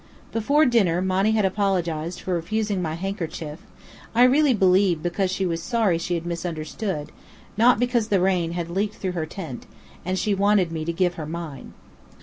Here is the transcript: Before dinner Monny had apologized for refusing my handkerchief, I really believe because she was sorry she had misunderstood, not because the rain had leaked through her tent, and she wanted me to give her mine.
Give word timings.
Before 0.31 0.65
dinner 0.65 0.99
Monny 0.99 1.33
had 1.33 1.45
apologized 1.45 2.21
for 2.21 2.33
refusing 2.33 2.81
my 2.81 2.95
handkerchief, 2.95 3.59
I 4.15 4.23
really 4.23 4.55
believe 4.55 5.03
because 5.03 5.29
she 5.29 5.45
was 5.45 5.61
sorry 5.61 5.99
she 5.99 6.15
had 6.15 6.25
misunderstood, 6.25 7.11
not 7.55 7.79
because 7.79 8.07
the 8.07 8.19
rain 8.19 8.53
had 8.53 8.71
leaked 8.71 8.95
through 8.95 9.11
her 9.11 9.27
tent, 9.27 9.67
and 10.03 10.17
she 10.17 10.33
wanted 10.33 10.71
me 10.71 10.85
to 10.85 10.91
give 10.91 11.13
her 11.21 11.27
mine. 11.27 11.75